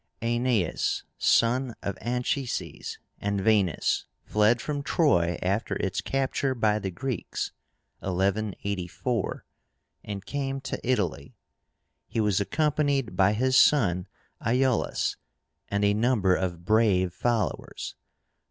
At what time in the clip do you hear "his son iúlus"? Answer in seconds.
13.33-15.17